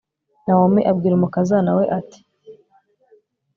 nawomi 0.45 0.81
abwira 0.91 1.13
umukazana 1.17 1.71
we, 1.77 1.83
ati 1.99 2.19